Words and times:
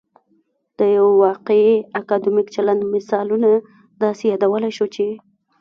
د 0.77 0.79
یو 0.97 1.07
واقعي 1.25 1.73
اکادمیک 2.01 2.47
چلند 2.55 2.81
مثالونه 2.93 3.49
داسې 4.03 4.23
يادولای 4.31 4.71
شو 4.77 4.85
چې 4.95 5.07